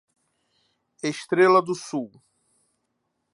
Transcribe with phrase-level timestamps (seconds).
[1.03, 2.09] Estrela do Sul